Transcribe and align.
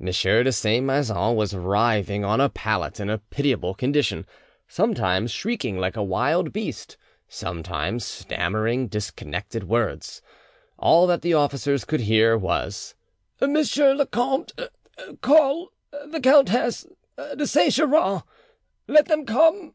M. 0.00 0.06
de 0.06 0.52
Saint 0.52 0.86
Maixent 0.86 1.34
was 1.36 1.52
writhing 1.52 2.24
on 2.24 2.40
a 2.40 2.48
pallet, 2.48 3.00
in 3.00 3.10
a 3.10 3.18
pitiable 3.18 3.74
condition, 3.74 4.24
sometimes 4.68 5.32
shrieking 5.32 5.76
like 5.76 5.96
a 5.96 6.04
wild 6.04 6.52
beast, 6.52 6.96
sometimes 7.26 8.04
stammering 8.04 8.86
disconnected 8.86 9.64
words. 9.64 10.22
All 10.78 11.08
that 11.08 11.22
the 11.22 11.34
officers 11.34 11.84
could 11.84 12.02
hear 12.02 12.38
was— 12.38 12.94
"Monsieur 13.40 13.92
le 13.92 14.06
Comte... 14.06 14.52
call... 15.20 15.70
the 15.90 16.20
Countess... 16.20 16.86
de 17.34 17.44
Saint 17.44 17.72
Geran... 17.72 18.22
let 18.86 19.06
them 19.06 19.26
come. 19.26 19.74